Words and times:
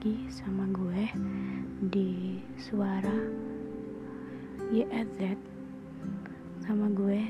lagi 0.00 0.32
sama 0.32 0.64
gue 0.72 1.12
di 1.92 2.40
suara 2.56 3.20
YZ 4.72 5.36
sama 6.64 6.88
gue 6.88 7.20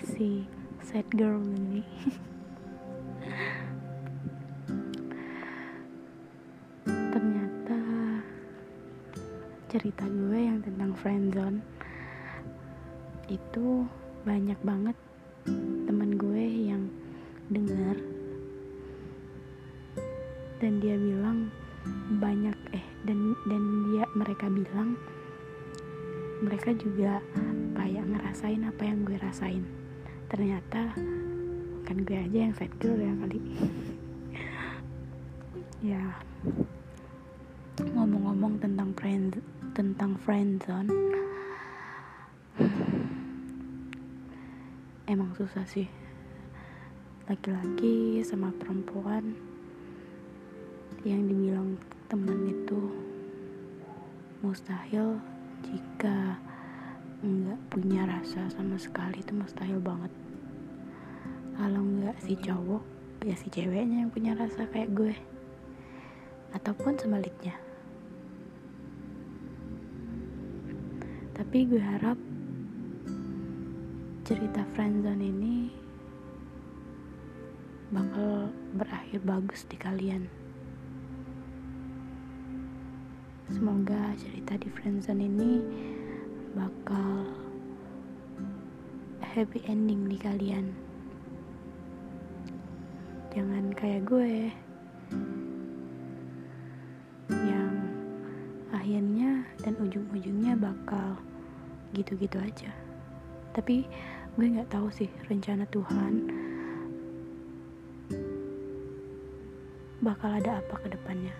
si 0.00 0.48
sad 0.80 1.04
girl 1.12 1.44
ini. 1.44 1.84
Ternyata 7.12 7.76
cerita 9.68 10.08
gue 10.08 10.38
yang 10.48 10.64
tentang 10.64 10.96
friendzone 10.96 11.60
itu 13.28 13.84
banyak 14.24 14.56
banget 14.64 14.96
juga 26.76 27.20
kayak 27.76 28.04
ngerasain 28.08 28.62
apa 28.64 28.82
yang 28.84 29.04
gue 29.04 29.16
rasain. 29.20 29.64
Ternyata 30.32 30.96
bukan 31.82 31.98
gue 32.04 32.18
aja 32.18 32.38
yang 32.48 32.54
sad 32.56 32.72
girl 32.80 32.98
ya 32.98 33.12
kali. 33.20 33.40
Ya. 35.82 36.14
Ngomong-ngomong 37.82 38.62
tentang 38.62 38.94
friend 38.94 39.42
tentang 39.74 40.14
friendzone 40.22 40.86
emang 45.12 45.34
susah 45.34 45.66
sih. 45.66 45.90
Laki-laki 47.26 48.22
sama 48.22 48.54
perempuan 48.62 49.34
yang 51.02 51.26
dibilang 51.26 51.74
teman 52.06 52.46
itu 52.46 52.78
mustahil 54.38 55.18
jika 55.66 56.41
nggak 57.22 57.70
punya 57.70 58.02
rasa 58.02 58.50
sama 58.50 58.74
sekali 58.74 59.22
itu 59.22 59.30
mustahil 59.30 59.78
banget. 59.78 60.10
Kalau 61.54 61.78
nggak 61.78 62.18
si 62.18 62.34
cowok 62.34 62.82
ya 63.22 63.38
si 63.38 63.46
ceweknya 63.46 64.02
yang 64.02 64.10
punya 64.10 64.34
rasa 64.34 64.66
kayak 64.66 64.90
gue. 64.90 65.14
Ataupun 66.50 66.98
sebaliknya. 66.98 67.54
Tapi 71.38 71.58
gue 71.70 71.78
harap 71.78 72.18
cerita 74.26 74.66
friendzone 74.74 75.22
ini 75.22 75.70
bakal 77.94 78.50
berakhir 78.74 79.22
bagus 79.22 79.62
di 79.70 79.78
kalian. 79.78 80.26
Semoga 83.46 84.10
cerita 84.18 84.58
di 84.58 84.66
friendzone 84.66 85.22
ini 85.22 85.52
bakal 86.52 87.24
happy 89.24 89.64
ending 89.64 90.04
di 90.12 90.20
kalian. 90.20 90.76
Jangan 93.32 93.72
kayak 93.72 94.04
gue 94.04 94.52
yang 97.32 97.72
akhirnya 98.76 99.48
dan 99.64 99.72
ujung-ujungnya 99.80 100.52
bakal 100.60 101.16
gitu-gitu 101.96 102.36
aja. 102.36 102.68
Tapi 103.56 103.88
gue 104.36 104.46
nggak 104.52 104.68
tahu 104.68 104.92
sih 104.92 105.08
rencana 105.32 105.64
Tuhan 105.72 106.28
bakal 110.04 110.36
ada 110.36 110.60
apa 110.60 110.76
ke 110.84 110.88
depannya. 110.92 111.32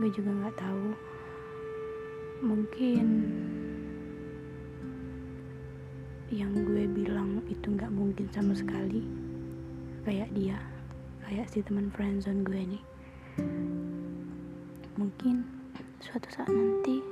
Gue 0.00 0.08
juga 0.14 0.30
nggak 0.30 0.56
tahu 0.56 1.07
mungkin 2.38 3.06
yang 6.28 6.52
gue 6.54 6.84
bilang 6.86 7.42
itu 7.50 7.72
nggak 7.72 7.90
mungkin 7.90 8.30
sama 8.30 8.54
sekali. 8.54 9.02
Kayak 10.06 10.30
dia 10.36 10.58
kayak 11.26 11.50
si 11.50 11.64
teman 11.64 11.90
friendzone 11.90 12.46
gue 12.46 12.60
nih. 12.76 12.82
Mungkin 14.94 15.42
suatu 15.98 16.28
saat 16.30 16.52
nanti 16.52 17.02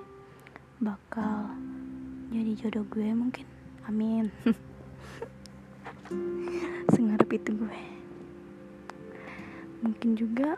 bakal 0.79 1.51
jadi 2.31 2.53
jodoh 2.67 2.87
gue 2.93 3.09
mungkin. 3.11 3.47
Amin. 3.91 4.31
Sengarap 6.95 7.31
itu 7.35 7.51
gue. 7.51 7.81
Mungkin 9.83 10.15
juga 10.15 10.55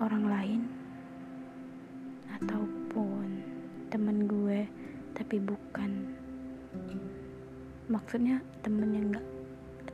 orang 0.00 0.24
lain 0.24 0.59
tapi 5.30 5.46
bukan. 5.46 6.10
Maksudnya 7.86 8.42
temen 8.66 8.90
yang 8.90 9.14
nggak 9.14 9.26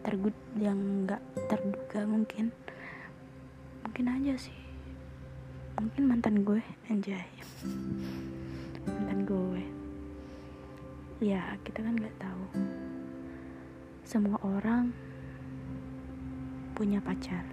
tergut 0.00 0.32
yang 0.56 1.04
nggak 1.04 1.20
terduga 1.52 2.08
mungkin. 2.08 2.48
Mungkin 3.84 4.16
aja 4.16 4.32
sih. 4.41 4.56
Mungkin 5.76 6.08
mantan 6.08 6.41
gue 6.41 6.56
anjay. 6.88 7.28
Mantan 8.88 9.28
gue. 9.28 9.60
Ya 11.20 11.53
kita 11.68 11.84
kan 11.84 12.00
nggak 12.00 12.16
tahu. 12.16 12.44
Semua 14.08 14.41
orang 14.41 14.88
punya 16.72 16.97
pacar. 17.04 17.44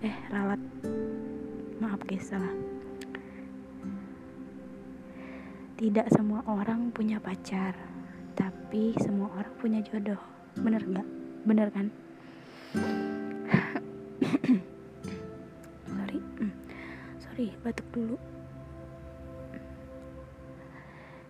Eh 0.00 0.16
ralat. 0.32 0.64
Maaf 1.84 2.00
guys 2.08 2.32
salah 2.32 2.73
tidak 5.84 6.08
semua 6.16 6.40
orang 6.48 6.88
punya 6.96 7.20
pacar 7.20 7.76
tapi 8.32 8.96
semua 9.04 9.28
orang 9.36 9.52
punya 9.60 9.84
jodoh. 9.84 10.16
Bener 10.56 10.80
nggak? 10.80 11.04
Bener 11.44 11.68
kan? 11.68 11.92
Sorry. 15.92 16.24
Hmm. 16.40 16.56
sorry 17.20 17.52
batuk 17.60 17.84
dulu. 17.92 18.16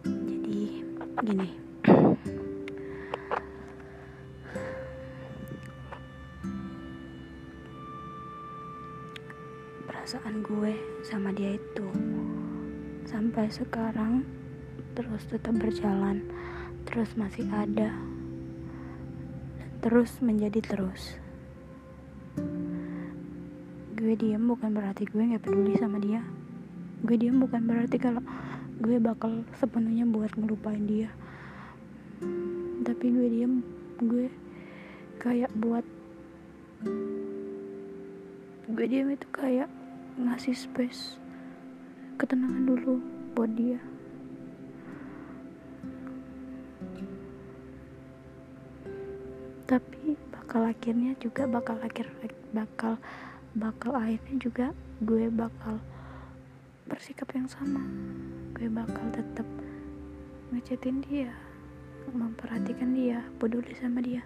Jadi 0.07 0.87
gini. 1.19 1.51
Perasaan 9.91 10.47
gue 10.47 10.79
sama 11.03 11.35
dia 11.35 11.59
itu 11.59 11.91
sampai 13.03 13.51
sekarang 13.51 14.44
terus 14.95 15.27
tetap 15.27 15.59
berjalan 15.59 16.23
terus 16.87 17.11
masih 17.19 17.47
ada 17.51 17.91
terus 19.85 20.17
menjadi 20.25 20.65
terus. 20.65 21.21
Gue 23.93 24.17
diam 24.17 24.49
bukan 24.49 24.73
berarti 24.73 25.05
gue 25.05 25.21
nggak 25.21 25.45
peduli 25.45 25.77
sama 25.77 26.01
dia. 26.01 26.25
Gue 27.05 27.21
diam 27.21 27.37
bukan 27.37 27.69
berarti 27.69 28.01
kalau 28.01 28.25
gue 28.81 28.97
bakal 28.97 29.45
sepenuhnya 29.61 30.09
buat 30.09 30.33
ngelupain 30.41 30.89
dia. 30.89 31.13
Tapi 32.81 33.05
gue 33.13 33.29
diam 33.29 33.61
gue 34.01 34.33
kayak 35.21 35.53
buat 35.53 35.85
gue 38.65 38.87
diam 38.89 39.13
itu 39.13 39.29
kayak 39.37 39.69
ngasih 40.17 40.57
space 40.57 41.21
ketenangan 42.17 42.65
dulu 42.65 43.05
buat 43.37 43.53
dia 43.53 43.77
bakal 50.55 50.71
akhirnya 50.71 51.19
juga 51.19 51.51
bakal 51.51 51.77
akhir 51.83 52.07
bakal 52.55 52.95
bakal 53.59 53.91
akhirnya 53.99 54.39
juga 54.39 54.67
gue 55.03 55.27
bakal 55.27 55.83
bersikap 56.87 57.27
yang 57.35 57.51
sama. 57.51 57.83
Gue 58.55 58.71
bakal 58.71 59.03
tetap 59.11 59.43
ngechatin 60.55 61.03
dia 61.11 61.35
memperhatikan 62.15 62.95
dia 62.95 63.19
peduli 63.43 63.75
sama 63.75 63.99
dia 63.99 64.23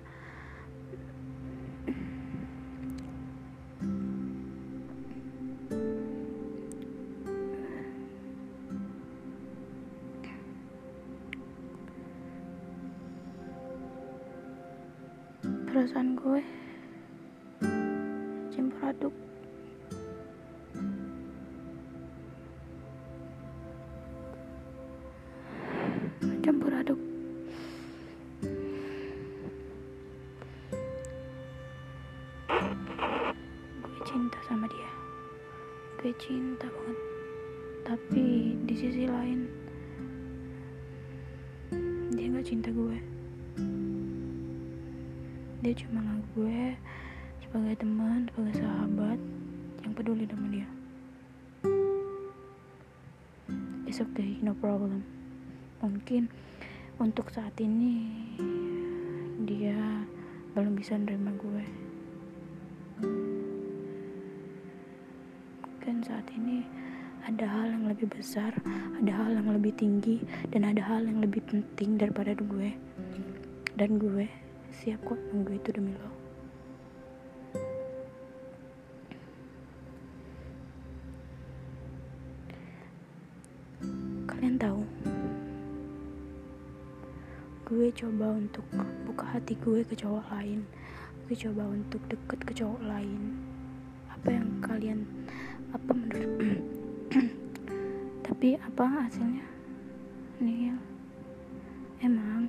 cinta 36.19 36.67
banget. 36.67 36.99
Tapi 37.87 38.27
di 38.67 38.75
sisi 38.75 39.07
lain 39.07 39.47
dia 42.11 42.27
nggak 42.27 42.43
cinta 42.43 42.75
gue. 42.75 42.99
Dia 45.63 45.73
cuma 45.79 46.03
nggak 46.03 46.23
gue 46.35 46.61
sebagai 47.47 47.75
teman 47.79 48.27
sebagai 48.35 48.55
sahabat 48.59 49.19
yang 49.87 49.93
peduli 49.95 50.27
sama 50.27 50.51
dia. 50.51 50.69
It's 53.87 54.03
okay 54.03 54.43
no 54.43 54.59
problem. 54.59 55.07
Mungkin 55.79 56.27
untuk 56.99 57.31
saat 57.31 57.55
ini 57.63 58.11
dia 59.47 60.03
belum 60.59 60.75
bisa 60.75 60.99
nerima 60.99 61.31
gue 61.39 61.88
ini 66.35 66.65
ada 67.29 67.45
hal 67.45 67.77
yang 67.77 67.85
lebih 67.93 68.09
besar 68.09 68.57
ada 68.99 69.13
hal 69.15 69.31
yang 69.31 69.55
lebih 69.55 69.71
tinggi 69.79 70.19
dan 70.51 70.67
ada 70.67 70.83
hal 70.83 71.07
yang 71.07 71.23
lebih 71.23 71.39
penting 71.47 71.95
daripada 71.95 72.35
gue. 72.35 72.75
Dan 73.79 73.95
gue 74.03 74.27
siap 74.75 74.99
kok 75.07 75.15
nunggu 75.31 75.55
itu 75.55 75.71
demi 75.71 75.95
lo. 75.95 76.11
Kalian 84.27 84.59
tahu 84.59 84.83
gue 87.71 87.87
coba 87.95 88.27
untuk 88.35 88.67
buka 89.07 89.25
hati 89.31 89.55
gue 89.63 89.87
ke 89.87 89.95
cowok 89.95 90.27
lain. 90.35 90.67
Gue 91.31 91.39
coba 91.39 91.71
untuk 91.71 92.03
deket 92.11 92.41
ke 92.43 92.53
cowok 92.59 92.83
lain. 92.83 93.39
Apa 94.11 94.35
yang 94.35 94.59
kalian 94.59 95.07
apa 95.69 95.91
menurut 95.93 96.33
tapi 98.27 98.57
apa 98.57 98.85
hasilnya? 99.05 99.45
Nihil 100.39 100.79
emang 102.01 102.47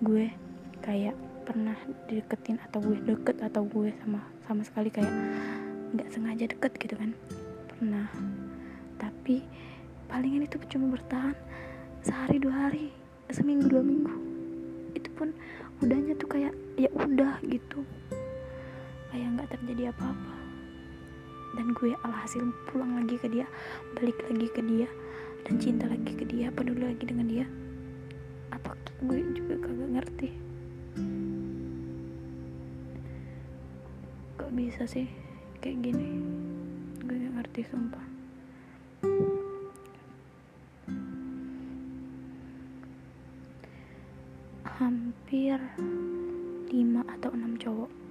gue 0.00 0.30
kayak 0.80 1.18
pernah 1.44 1.76
deketin 2.08 2.56
atau 2.62 2.80
gue 2.80 2.96
deket 3.04 3.42
atau 3.42 3.66
gue 3.68 3.92
sama 4.00 4.20
sama 4.46 4.62
sekali 4.64 4.88
kayak 4.88 5.12
nggak 5.92 6.08
sengaja 6.14 6.44
deket 6.48 6.72
gitu 6.80 6.94
kan? 6.96 7.10
Pernah. 7.68 8.08
Tapi 8.96 9.44
palingan 10.08 10.46
itu 10.48 10.56
cuma 10.72 10.94
bertahan 10.94 11.36
sehari 12.00 12.40
dua 12.40 12.68
hari 12.70 12.88
seminggu 13.28 13.68
dua 13.68 13.82
minggu. 13.84 14.14
Pun 15.14 15.30
udahnya 15.78 16.18
tuh 16.18 16.26
kayak 16.26 16.50
ya 16.74 16.90
udah 16.90 17.38
gitu. 17.46 17.86
Kayak 19.14 19.28
nggak 19.38 19.48
terjadi 19.54 19.94
apa-apa 19.94 20.33
dan 21.54 21.70
gue 21.70 21.94
alhasil 22.02 22.42
pulang 22.70 22.98
lagi 22.98 23.14
ke 23.18 23.30
dia 23.30 23.46
balik 23.94 24.18
lagi 24.26 24.50
ke 24.50 24.62
dia 24.62 24.88
dan 25.44 25.60
cinta 25.60 25.84
lagi 25.86 26.12
ke 26.16 26.24
dia 26.26 26.48
peduli 26.50 26.88
lagi 26.88 27.04
dengan 27.04 27.26
dia. 27.28 27.46
Apa 28.50 28.72
gue 29.04 29.18
juga 29.36 29.60
kagak 29.60 29.90
ngerti. 30.00 30.30
Kok 34.40 34.50
bisa 34.56 34.88
sih 34.88 35.06
kayak 35.60 35.84
gini? 35.84 36.08
Gue 37.04 37.16
gak 37.20 37.34
ngerti 37.38 37.60
sumpah. 37.68 38.06
Hampir 44.74 45.60
5 46.72 47.14
atau 47.14 47.30
6 47.30 47.62
cowok 47.62 48.03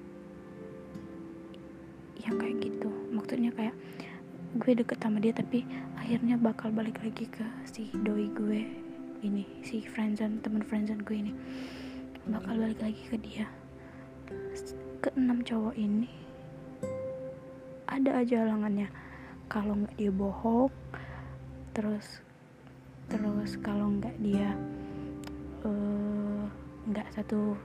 yang 2.23 2.35
kayak 2.39 2.57
gitu. 2.63 2.89
Maksudnya 3.11 3.51
kayak 3.55 3.75
gue 4.53 4.71
deket 4.77 4.97
sama 5.01 5.17
dia 5.17 5.33
tapi 5.33 5.65
akhirnya 5.97 6.37
bakal 6.37 6.69
balik 6.69 7.01
lagi 7.01 7.25
ke 7.25 7.41
si 7.65 7.89
doi 8.05 8.29
gue 8.37 8.61
ini 9.25 9.43
si 9.65 9.81
friendzone 9.81 10.43
teman 10.43 10.63
friendzone 10.63 11.03
gue 11.03 11.17
ini. 11.19 11.33
Bakal 12.27 12.53
balik 12.55 12.79
lagi 12.79 13.03
ke 13.07 13.17
dia. 13.19 13.47
Ke 15.03 15.11
enam 15.19 15.43
cowok 15.43 15.75
ini 15.75 16.07
ada 17.87 18.23
aja 18.23 18.47
halangannya. 18.47 18.87
Kalau 19.51 19.77
nggak 19.77 19.95
dia 19.99 20.09
bohong 20.09 20.71
terus 21.73 22.21
terus 23.09 23.57
kalau 23.59 23.89
nggak 23.97 24.13
dia 24.21 24.53
uh, 25.65 26.45
nggak 26.85 27.09
satu 27.17 27.57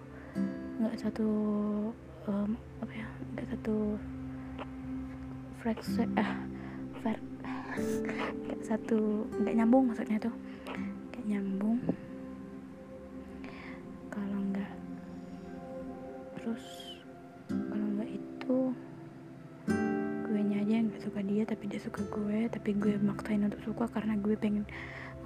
nggak 0.80 0.96
satu 0.96 1.28
um, 2.24 2.56
apa 2.80 2.92
ya 2.96 3.06
nggak 3.36 3.46
satu 3.52 4.00
frekuensi 5.58 6.06
eh 6.14 6.32
ver 7.02 7.18
nggak 8.46 8.62
satu 8.62 9.26
nggak 9.42 9.54
nyambung 9.58 9.90
maksudnya 9.90 10.18
tuh. 10.22 10.34
Nggak 11.10 11.24
nyambung. 11.26 11.78
Kalau 14.06 14.38
nggak 14.54 14.72
terus 16.38 16.64
kalau 17.50 17.86
nggak 17.98 18.10
itu 18.14 18.58
gue 20.28 20.40
nya 20.46 20.62
aja 20.62 20.72
yang 20.78 20.86
nggak 20.94 21.02
suka 21.02 21.20
dia 21.26 21.42
tapi 21.42 21.64
dia 21.66 21.80
suka 21.82 22.00
gue 22.06 22.38
tapi 22.52 22.70
gue 22.78 22.94
maksain 23.02 23.42
untuk 23.42 23.62
suka 23.66 23.84
karena 23.90 24.14
gue 24.18 24.38
pengen 24.38 24.62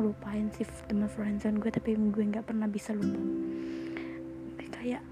ngelupain 0.01 0.49
si 0.57 0.65
teman 0.89 1.13
friendzone 1.13 1.61
gue 1.61 1.69
tapi 1.69 1.93
gue 1.93 2.25
nggak 2.25 2.49
pernah 2.49 2.65
bisa 2.65 2.97
lupa. 2.97 3.21
Kayak 4.73 5.05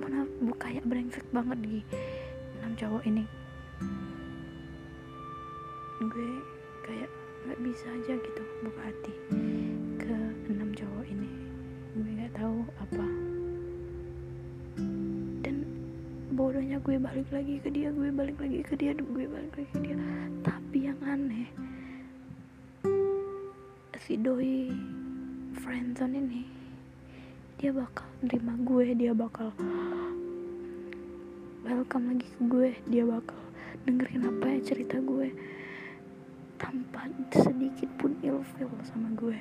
mana 0.00 0.26
kayak 0.58 0.82
brengsek 0.88 1.22
banget 1.30 1.58
di 1.60 1.76
enam 2.58 2.72
cowok 2.74 3.04
ini 3.06 3.22
gue 6.02 6.32
kayak 6.82 7.10
nggak 7.46 7.60
bisa 7.62 7.86
aja 7.90 8.14
gitu 8.18 8.42
buka 8.66 8.80
hati 8.82 9.14
ke 10.02 10.16
enam 10.50 10.74
cowok 10.74 11.06
ini. 11.06 11.30
Gue 11.94 12.10
nggak 12.18 12.34
tahu 12.34 12.58
apa. 12.82 13.06
Dan 15.46 15.56
bodohnya 16.34 16.82
gue 16.82 16.96
balik 16.98 17.28
lagi 17.30 17.62
ke 17.62 17.70
dia 17.70 17.94
gue 17.94 18.10
balik 18.10 18.38
lagi 18.42 18.66
ke 18.66 18.74
dia 18.74 18.96
gue 18.96 19.24
balik 19.30 19.52
lagi 19.54 19.70
ke 19.70 19.80
dia. 19.84 19.96
Tapi 20.42 20.78
yang 20.90 20.98
aneh 21.06 21.46
si 24.02 24.18
doi 24.18 24.66
friendzone 25.62 26.18
ini 26.18 26.42
dia 27.54 27.70
bakal 27.70 28.02
nerima 28.18 28.58
gue 28.66 28.98
dia 28.98 29.14
bakal 29.14 29.54
welcome 31.62 32.10
lagi 32.10 32.26
ke 32.26 32.40
gue 32.50 32.70
dia 32.90 33.06
bakal 33.06 33.38
dengerin 33.86 34.26
apa 34.26 34.58
ya 34.58 34.60
cerita 34.66 34.98
gue 34.98 35.30
tanpa 36.62 37.10
sedikit 37.34 37.90
pun 37.98 38.14
ilfil 38.22 38.70
sama 38.86 39.10
gue. 39.18 39.38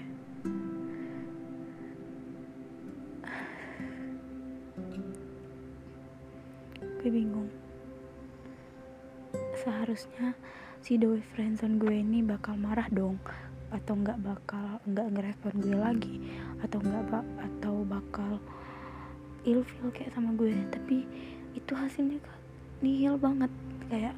Gue 6.82 7.10
bingung. 7.14 7.50
Seharusnya 9.62 10.34
si 10.82 10.98
doi 10.98 11.22
friendzone 11.22 11.78
gue 11.78 12.02
ini 12.02 12.26
bakal 12.26 12.58
marah 12.58 12.90
dong 12.90 13.22
atau 13.70 13.94
nggak 13.96 14.20
bakal 14.26 14.82
nggak 14.90 15.08
ngerespon 15.14 15.54
gue 15.62 15.78
lagi 15.78 16.16
atau 16.66 16.82
nggak 16.82 17.06
bak 17.08 17.26
atau 17.38 17.86
bakal 17.86 18.42
ilfil 19.46 19.94
kayak 19.94 20.10
sama 20.18 20.34
gue. 20.34 20.58
Tapi 20.74 21.06
itu 21.54 21.74
hasilnya 21.78 22.18
nihil 22.82 23.22
banget. 23.22 23.54
Kayak 23.94 24.18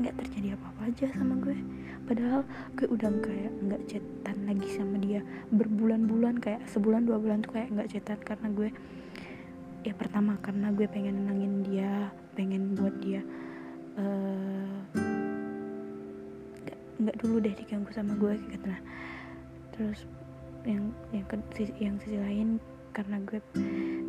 nggak 0.00 0.16
terjadi 0.24 0.56
apa-apa 0.56 0.88
aja 0.88 1.06
sama 1.12 1.36
gue 1.36 1.81
padahal 2.04 2.42
gue 2.74 2.86
udah 2.90 3.08
kayak 3.22 3.52
nggak 3.62 3.82
cetan 3.86 4.38
lagi 4.46 4.68
sama 4.74 4.96
dia. 4.98 5.20
Berbulan-bulan 5.54 6.42
kayak 6.42 6.66
sebulan 6.68 7.06
dua 7.06 7.18
bulan 7.22 7.42
tuh 7.42 7.54
kayak 7.54 7.70
nggak 7.72 7.90
cetan 7.90 8.18
karena 8.22 8.48
gue 8.50 8.68
ya 9.82 9.94
pertama 9.98 10.38
karena 10.38 10.70
gue 10.70 10.86
pengen 10.86 11.26
nenangin 11.26 11.66
dia 11.66 12.14
pengen 12.38 12.78
buat 12.78 12.94
dia 13.02 13.18
uh, 13.98 14.78
nggak 17.02 17.18
dulu 17.18 17.42
deh 17.42 17.50
diganggu 17.50 17.90
sama 17.90 18.14
gue 18.14 18.38
gitu. 18.46 18.66
Nah 18.70 18.80
terus 19.74 20.06
yang 20.62 20.94
yang 21.10 21.26
ke, 21.26 21.34
yang 21.82 21.98
sisi 21.98 22.14
lain 22.14 22.62
karena 22.94 23.18
gue 23.26 23.42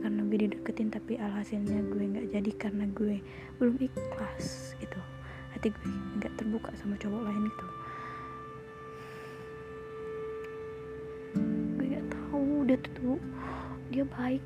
karena 0.06 0.22
gue 0.30 0.38
dideketin 0.46 0.94
tapi 0.94 1.18
alhasilnya 1.18 1.82
gue 1.90 2.04
nggak 2.06 2.28
jadi 2.30 2.52
karena 2.62 2.86
gue 2.94 3.18
belum 3.58 3.82
ikhlas 3.82 4.78
gitu. 4.78 5.00
Hati 5.58 5.74
gue 5.74 5.90
nggak 6.22 6.38
terbuka 6.38 6.70
sama 6.78 6.94
cowok 7.02 7.22
lain 7.26 7.50
gitu 7.50 7.68
tahu 12.92 13.16
dia 13.94 14.04
baik. 14.04 14.44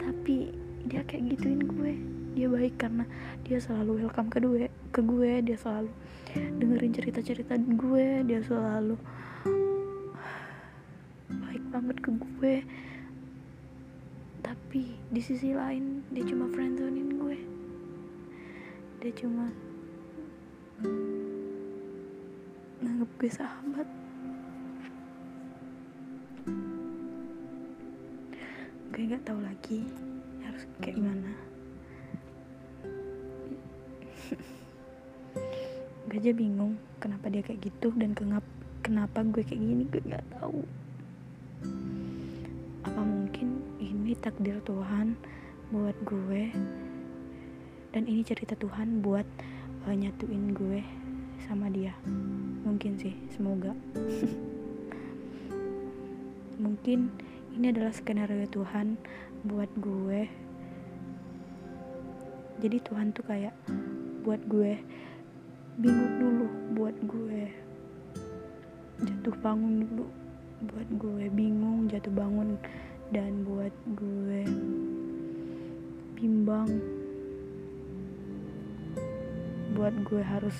Tapi 0.00 0.52
dia 0.84 1.00
kayak 1.06 1.36
gituin 1.36 1.62
gue. 1.64 1.92
Dia 2.36 2.46
baik 2.46 2.78
karena 2.78 3.04
dia 3.42 3.58
selalu 3.58 4.04
welcome 4.04 4.28
ke 4.28 4.38
gue 4.42 4.68
ke 4.92 5.00
gue. 5.00 5.32
Dia 5.44 5.56
selalu 5.56 5.90
dengerin 6.34 6.92
cerita-cerita 6.94 7.54
gue. 7.56 8.06
Dia 8.26 8.40
selalu 8.44 8.96
baik 11.30 11.64
banget 11.72 11.96
ke 12.04 12.10
gue. 12.12 12.54
Tapi 14.40 14.82
di 15.10 15.20
sisi 15.22 15.56
lain 15.56 16.04
dia 16.12 16.24
cuma 16.26 16.50
friendzonin 16.50 17.08
gue. 17.16 17.38
Dia 19.00 19.12
cuma 19.16 19.48
gue 23.20 23.28
sahabat 23.28 23.84
nggak 29.10 29.26
tahu 29.26 29.42
lagi 29.42 29.82
harus 30.46 30.62
kayak 30.78 31.02
gimana. 31.02 31.34
Gue 36.06 36.14
aja 36.14 36.30
bingung 36.30 36.78
kenapa 37.02 37.26
dia 37.26 37.42
kayak 37.42 37.58
gitu 37.58 37.90
dan 37.98 38.14
kenapa 38.14 38.46
kenapa 38.86 39.26
gue 39.26 39.42
kayak 39.42 39.66
gini 39.66 39.82
gue 39.90 39.98
nggak 40.06 40.22
tahu. 40.38 40.62
Apa 42.86 43.02
mungkin 43.02 43.58
ini 43.82 44.14
takdir 44.14 44.62
Tuhan 44.62 45.18
buat 45.74 45.98
gue? 46.06 46.54
Dan 47.90 48.06
ini 48.06 48.22
cerita 48.22 48.54
Tuhan 48.54 49.02
buat 49.02 49.26
uh, 49.90 49.94
nyatuin 49.98 50.54
gue 50.54 50.86
sama 51.50 51.66
dia. 51.66 51.98
Mungkin 52.62 52.94
sih 52.94 53.18
semoga. 53.34 53.74
Mungkin 56.62 57.10
ini 57.56 57.74
adalah 57.74 57.90
skenario 57.90 58.46
Tuhan 58.46 58.94
buat 59.42 59.70
gue. 59.78 60.30
Jadi 62.60 62.76
Tuhan 62.84 63.10
tuh 63.16 63.24
kayak 63.24 63.56
buat 64.22 64.38
gue 64.46 64.76
bingung 65.80 66.14
dulu 66.20 66.46
buat 66.76 66.96
gue 67.08 67.48
jatuh 69.00 69.32
bangun 69.40 69.80
dulu 69.88 70.06
buat 70.68 70.88
gue 71.00 71.24
bingung 71.32 71.88
jatuh 71.88 72.12
bangun 72.12 72.60
dan 73.10 73.42
buat 73.48 73.72
gue 73.96 74.44
bimbang. 76.20 76.68
Buat 79.72 79.94
gue 80.04 80.20
harus 80.20 80.56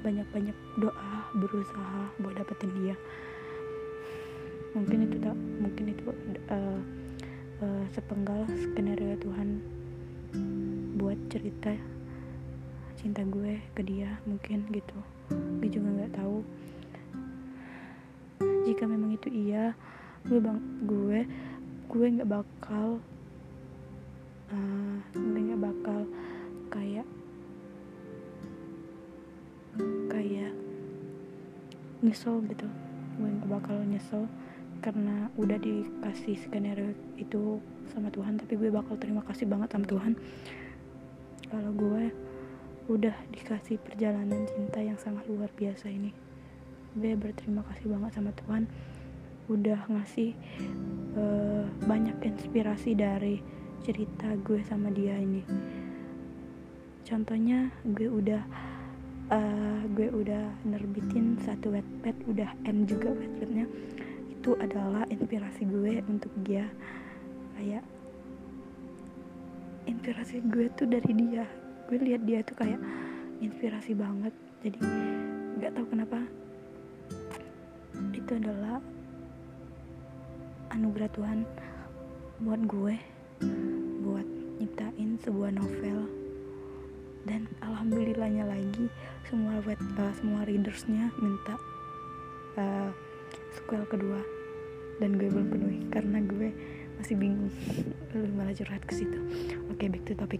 banyak-banyak 0.00 0.56
doa 0.80 1.12
berusaha 1.36 2.10
buat 2.18 2.34
dapetin 2.34 2.72
dia 2.82 2.96
mungkin 4.72 5.04
itu 5.04 5.16
tak 5.20 5.36
mungkin 5.60 5.84
itu 5.92 6.02
uh, 6.48 6.80
uh, 7.60 7.84
sepenggal 7.92 8.48
skenario 8.48 9.14
Tuhan 9.20 9.60
buat 10.96 11.18
cerita 11.28 11.76
cinta 12.96 13.20
gue 13.26 13.58
ke 13.74 13.82
dia 13.82 14.16
mungkin 14.24 14.64
gitu. 14.70 14.94
Gue 15.58 15.68
juga 15.68 15.88
nggak 15.90 16.14
tahu. 16.16 16.38
Jika 18.62 18.86
memang 18.86 19.12
itu 19.18 19.28
iya 19.28 19.74
gue 20.22 20.38
bang 20.38 20.58
gue 20.86 21.26
gue 21.90 22.06
nggak 22.16 22.30
bakal 22.30 23.02
uh, 24.54 24.96
gue 25.12 25.40
nggak 25.50 25.62
bakal 25.66 25.98
kayak 26.70 27.08
kayak 30.08 30.52
nyesel 32.00 32.38
gitu. 32.46 32.70
Gue 33.18 33.28
nggak 33.28 33.50
bakal 33.50 33.76
nyesel 33.84 34.24
karena 34.82 35.30
udah 35.38 35.56
dikasih 35.62 36.34
skenario 36.42 36.90
itu 37.14 37.62
sama 37.94 38.10
Tuhan 38.10 38.34
tapi 38.34 38.58
gue 38.58 38.68
bakal 38.74 38.98
terima 38.98 39.22
kasih 39.22 39.46
banget 39.46 39.70
sama 39.70 39.86
Tuhan. 39.86 40.12
Kalau 41.46 41.70
gue 41.70 42.10
udah 42.90 43.14
dikasih 43.30 43.78
perjalanan 43.78 44.42
cinta 44.50 44.82
yang 44.82 44.98
sangat 44.98 45.22
luar 45.30 45.48
biasa 45.54 45.86
ini. 45.86 46.10
Gue 46.98 47.14
berterima 47.14 47.62
kasih 47.70 47.94
banget 47.94 48.10
sama 48.18 48.34
Tuhan. 48.34 48.66
Udah 49.46 49.86
ngasih 49.86 50.34
uh, 51.14 51.64
banyak 51.86 52.18
inspirasi 52.26 52.98
dari 52.98 53.38
cerita 53.86 54.34
gue 54.42 54.60
sama 54.66 54.90
dia 54.90 55.14
ini. 55.14 55.46
Contohnya 57.06 57.70
gue 57.86 58.10
udah 58.10 58.42
uh, 59.30 59.82
gue 59.94 60.08
udah 60.10 60.66
nerbitin 60.66 61.38
satu 61.46 61.70
wetpad 61.74 62.16
udah 62.26 62.50
end 62.66 62.90
juga 62.90 63.14
wetpadnya 63.14 63.66
itu 64.42 64.58
adalah 64.58 65.06
inspirasi 65.06 65.62
gue 65.70 66.02
untuk 66.10 66.34
dia. 66.42 66.66
Kayak 67.54 67.86
inspirasi 69.86 70.42
gue 70.50 70.66
tuh 70.74 70.90
dari 70.90 71.14
dia. 71.14 71.46
Gue 71.86 72.02
lihat 72.02 72.26
dia 72.26 72.42
tuh 72.42 72.58
kayak 72.58 72.82
inspirasi 73.38 73.94
banget. 73.94 74.34
Jadi 74.66 74.82
nggak 75.62 75.78
tahu 75.78 75.86
kenapa 75.94 76.18
itu 78.10 78.32
adalah 78.34 78.82
anugerah 80.74 81.10
Tuhan 81.14 81.46
buat 82.42 82.66
gue 82.66 82.98
buat 84.02 84.26
nyiptain 84.58 85.22
sebuah 85.22 85.54
novel. 85.54 86.10
Dan 87.30 87.46
alhamdulillahnya 87.62 88.42
lagi 88.50 88.90
semua 89.30 89.62
uh, 89.62 90.12
semua 90.18 90.42
readersnya 90.42 91.14
minta 91.22 91.54
uh, 92.58 92.90
sequel 93.54 93.86
kedua 93.86 94.31
dan 95.02 95.18
gue 95.18 95.26
belum 95.26 95.50
penuhi 95.50 95.82
karena 95.90 96.22
gue 96.22 96.54
masih 97.02 97.18
bingung. 97.18 97.50
Lu 98.14 98.30
malah 98.38 98.54
curhat 98.54 98.86
ke 98.86 98.94
situ. 98.94 99.18
Oke 99.66 99.82
okay, 99.82 99.86
back 99.90 100.06
to 100.06 100.14
topic. 100.14 100.38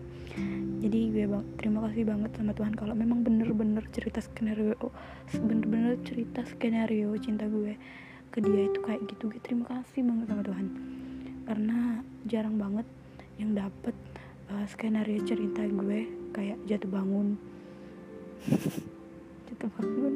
Jadi 0.79 1.11
gue 1.11 1.27
bang 1.27 1.43
terima 1.59 1.83
kasih 1.91 2.07
banget 2.07 2.31
sama 2.39 2.55
Tuhan 2.55 2.79
kalau 2.79 2.95
memang 2.95 3.27
bener-bener 3.27 3.83
cerita 3.91 4.23
skenario 4.23 4.79
bener-bener 5.35 5.99
cerita 6.07 6.47
skenario 6.47 7.11
cinta 7.19 7.51
gue 7.51 7.75
ke 8.31 8.39
dia 8.39 8.71
itu 8.71 8.79
kayak 8.79 9.03
gitu. 9.11 9.35
Gue 9.35 9.43
terima 9.43 9.67
kasih 9.67 10.07
banget 10.07 10.27
sama 10.31 10.43
Tuhan. 10.47 10.67
Karena 11.43 11.79
jarang 12.31 12.55
banget 12.55 12.87
yang 13.43 13.59
dapet 13.59 13.99
uh, 14.55 14.63
skenario 14.71 15.19
cerita 15.27 15.67
gue 15.67 16.07
kayak 16.31 16.63
jatuh 16.71 16.87
bangun. 16.87 17.35
Jatuh 19.51 19.71
bangun. 19.75 20.15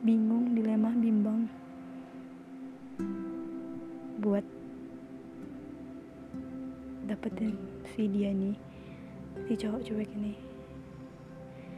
Bingung 0.00 0.56
dilema 0.56 0.96
bimbang 0.96 1.65
buat 4.20 4.44
dapetin 7.06 7.54
si 7.94 8.10
dia 8.10 8.34
nih 8.34 8.56
si 9.46 9.54
cowok 9.54 9.80
cuek 9.84 10.10
ini. 10.16 10.34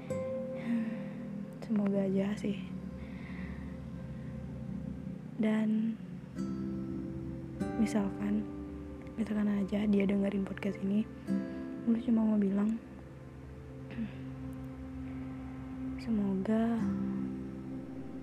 Semoga 1.65 2.07
aja 2.07 2.33
sih. 2.39 2.57
Dan 5.39 5.95
misalkan 7.79 8.43
misalkan 9.15 9.51
aja 9.51 9.87
dia 9.87 10.05
dengerin 10.07 10.47
podcast 10.47 10.79
ini 10.83 11.07
lu 11.87 11.99
cuma 12.03 12.27
mau 12.27 12.39
bilang 12.39 12.75
semoga 16.09 16.81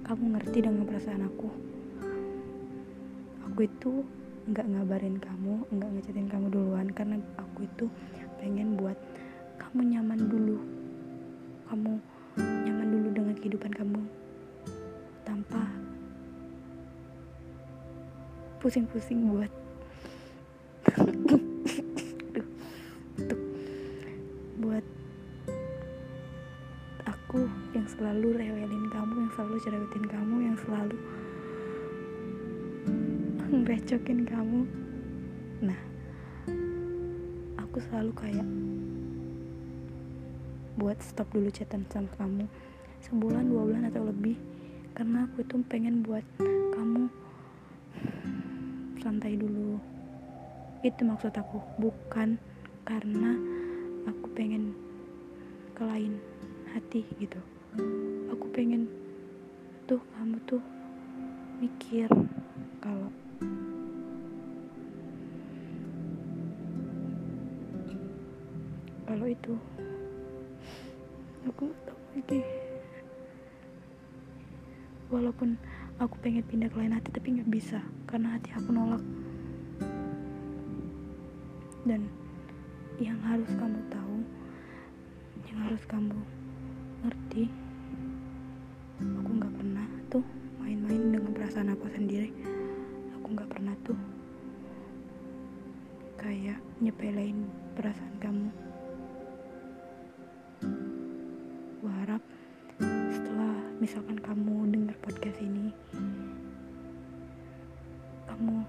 kamu 0.05 0.23
ngerti 0.37 0.57
dengan 0.65 0.83
perasaan 0.89 1.23
aku 1.27 1.49
aku 3.55 3.71
itu 3.71 4.03
nggak 4.51 4.67
ngabarin 4.67 5.15
kamu 5.15 5.63
nggak 5.71 5.87
ngechatin 5.95 6.27
kamu 6.27 6.51
duluan 6.51 6.91
karena 6.91 7.15
aku 7.39 7.63
itu 7.63 7.87
pengen 8.35 8.75
buat 8.75 8.99
kamu 9.55 9.95
nyaman 9.95 10.27
dulu. 10.27 10.59
Kamu 11.71 11.95
nyaman 12.35 12.87
dulu 12.91 13.07
dengan 13.15 13.35
kehidupan 13.39 13.71
kamu 13.71 14.03
tanpa 15.23 15.71
pusing-pusing 18.59 19.23
buat 19.23 19.51
yang 27.75 27.87
selalu 27.91 28.39
rewelin 28.39 28.87
kamu 28.87 29.13
yang 29.27 29.31
selalu 29.35 29.55
cerewetin 29.61 30.05
kamu 30.07 30.35
yang 30.47 30.57
selalu 30.63 30.95
ngerecokin 33.65 34.29
kamu. 34.29 34.61
Nah 35.65 35.79
aku 37.57 37.81
selalu 37.89 38.13
kayak 38.13 38.45
buat 40.77 41.01
stop 41.01 41.25
dulu 41.33 41.49
chatan 41.49 41.81
sama 41.89 42.05
kamu. 42.13 42.45
Sebulan 43.01 43.49
dua 43.49 43.65
bulan 43.65 43.89
atau 43.89 44.05
lebih. 44.05 44.37
Karena 44.93 45.25
aku 45.25 45.41
itu 45.41 45.57
pengen 45.65 46.05
buat 46.05 46.21
kamu 46.77 47.09
santai 49.01 49.33
dulu. 49.33 49.81
Itu 50.85 51.01
maksud 51.01 51.33
aku 51.33 51.57
bukan 51.81 52.37
karena 52.85 53.33
aku 54.05 54.29
pengen 54.37 54.77
ke 55.73 55.81
lain 55.81 56.21
hati 56.69 57.01
gitu. 57.17 57.41
Aku 58.29 58.45
pengen 58.53 58.85
tuh 59.89 60.05
kamu 60.13 60.37
tuh 60.45 60.61
mikir 61.57 62.13
kalau 62.77 63.09
cowok 69.25 69.41
itu. 69.41 69.55
Aku 71.49 71.61
nggak 71.65 71.81
tahu 71.89 72.01
lagi. 72.13 72.39
Walaupun 75.09 75.49
aku 75.97 76.15
pengen 76.21 76.45
pindah 76.45 76.69
ke 76.69 76.77
lain 76.77 76.93
hati 76.93 77.09
tapi 77.09 77.33
nggak 77.33 77.49
bisa 77.49 77.81
karena 78.05 78.37
hati 78.37 78.53
aku 78.53 78.69
nolak. 78.69 79.01
Dan 81.89 82.05
yang 83.01 83.17
harus 83.25 83.49
kamu 83.57 83.81
tahu 83.89 84.17
yang 85.49 85.59
harus 85.65 85.83
kamu 85.89 86.17
ngerti 87.05 87.49
aku 89.01 89.29
nggak 89.41 89.53
pernah 89.57 89.87
tuh 90.13 90.25
main-main 90.61 91.01
dengan 91.17 91.33
perasaan 91.33 91.73
aku 91.73 91.89
sendiri. 91.89 92.29
Aku 93.17 93.33
nggak 93.33 93.49
pernah 93.49 93.73
tuh 93.81 93.97
kayak 96.13 96.61
nyepelein 96.77 97.49
perasaan 97.73 98.13
kamu. 98.21 98.74
Misalkan 103.85 104.17
kamu 104.17 104.65
dengar 104.73 104.97
podcast 105.05 105.37
ini 105.45 105.69
kamu 108.25 108.65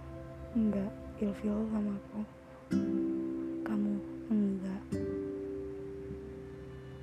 enggak 0.53 0.93
ilfil 1.25 1.57
sama 1.73 1.97
aku 1.97 2.21
kamu 3.65 3.97
enggak 4.29 4.83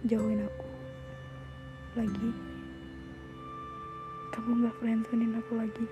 jauhin 0.05 0.45
aku 0.45 0.69
lagi 1.97 2.29
kamu 4.29 4.49
enggak 4.61 4.75
friendzonein 4.77 5.33
aku 5.33 5.53
lagi 5.57 5.85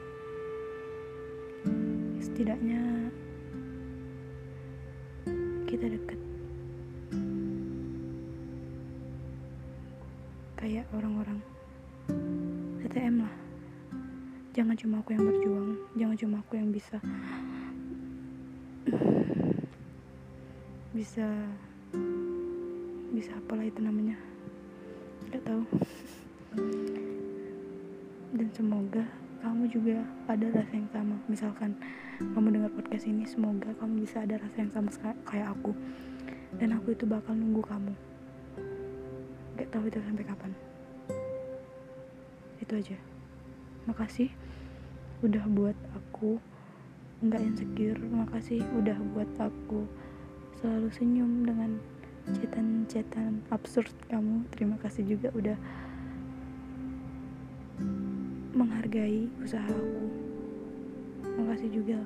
setidaknya 2.22 3.10
cuma 14.82 14.98
aku 14.98 15.14
yang 15.14 15.30
berjuang. 15.30 15.70
Jangan 15.94 16.18
cuma 16.18 16.36
aku 16.42 16.54
yang 16.58 16.74
bisa 16.74 16.98
bisa 20.98 21.28
bisa 23.14 23.32
apalah 23.38 23.62
itu 23.62 23.78
namanya. 23.78 24.18
Nggak 25.30 25.46
tahu. 25.46 25.64
Dan 28.34 28.48
semoga 28.58 29.06
kamu 29.46 29.70
juga 29.70 30.02
ada 30.26 30.50
rasa 30.50 30.74
yang 30.74 30.90
sama. 30.90 31.16
Misalkan 31.30 31.78
kamu 32.34 32.48
dengar 32.50 32.74
podcast 32.74 33.06
ini 33.06 33.22
semoga 33.30 33.70
kamu 33.78 34.02
bisa 34.02 34.26
ada 34.26 34.42
rasa 34.42 34.66
yang 34.66 34.74
sama 34.74 34.90
kayak 35.30 35.54
aku. 35.54 35.78
Dan 36.58 36.74
aku 36.74 36.98
itu 36.98 37.06
bakal 37.06 37.38
nunggu 37.38 37.62
kamu. 37.70 37.94
Gak 39.62 39.70
tahu 39.70 39.94
itu 39.94 40.02
sampai 40.02 40.26
kapan. 40.26 40.52
Itu 42.58 42.74
aja. 42.82 42.98
Makasih 43.86 44.41
udah 45.22 45.46
buat 45.54 45.78
aku 45.94 46.42
nggak 47.22 47.42
insecure. 47.42 48.02
Makasih 48.02 48.66
udah 48.74 48.98
buat 49.14 49.30
aku 49.38 49.86
selalu 50.58 50.90
senyum 50.90 51.46
dengan 51.46 51.78
cetan-cetan 52.34 53.46
absurd 53.54 53.94
kamu. 54.10 54.46
Terima 54.50 54.78
kasih 54.82 55.06
juga 55.06 55.30
udah 55.38 55.58
menghargai 58.58 59.30
usaha 59.46 59.66
aku. 59.66 60.06
Makasih 61.38 61.70
juga 61.70 62.02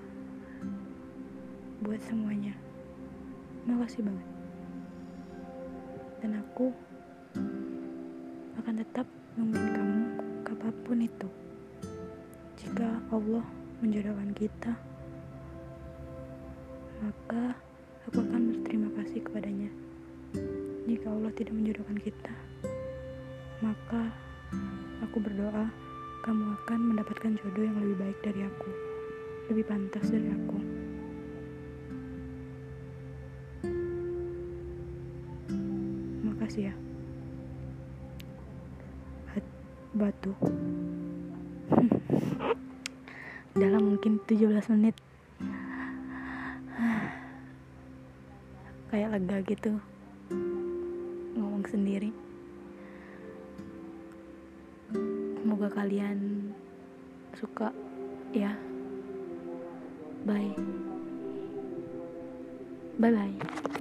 buat 1.84 2.00
semuanya. 2.04 2.52
Makasih 3.64 4.04
banget. 4.04 4.28
Dan 6.20 6.32
aku 6.44 6.68
akan 8.60 8.76
tetap 8.84 9.08
nungguin 9.40 9.68
kamu 9.72 10.04
kapan 10.48 10.76
pun 10.84 11.00
itu 11.00 11.30
jika 12.75 12.91
Allah 13.08 13.39
menjodohkan 13.79 14.35
kita. 14.35 14.75
Maka 17.00 17.55
aku 18.03 18.20
akan 18.20 18.51
berterima 18.51 18.92
kasih 19.00 19.24
kepadanya. 19.24 19.72
Jika 20.83 21.07
Allah 21.07 21.31
tidak 21.40 21.55
menjodohkan 21.55 21.96
kita 21.96 22.35
maka 23.64 24.11
aku 25.07 25.24
berdoa 25.24 25.72
kamu 26.27 26.44
akan 26.51 26.79
mendapatkan 26.92 27.40
jodoh 27.40 27.64
yang 27.64 27.79
lebih 27.79 27.96
baik 27.96 28.20
dari 28.27 28.44
aku 28.44 28.70
lebih 29.48 29.64
pantas 29.72 30.11
dari 30.11 30.27
aku. 30.35 30.59
Makasih 36.27 36.75
ya. 36.75 36.75
Batu 39.96 40.35
dalam 43.55 43.96
mungkin 43.96 44.20
17 44.27 44.68
menit. 44.75 44.96
Kayak 48.91 49.15
lega 49.15 49.37
gitu. 49.48 49.72
Ngomong 51.39 51.63
sendiri. 51.72 52.11
Semoga 55.39 55.72
kalian 55.72 56.51
suka 57.39 57.72
ya. 58.35 58.51
Bye. 60.27 60.51
Bye 63.00 63.11
bye 63.11 63.75